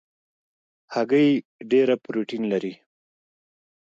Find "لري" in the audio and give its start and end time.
2.51-2.73